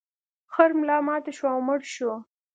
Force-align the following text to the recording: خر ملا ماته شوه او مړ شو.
خر 0.53 0.69
ملا 0.79 0.97
ماته 1.07 1.31
شوه 1.37 1.49
او 1.55 1.61
مړ 1.67 1.79
شو. 1.93 2.11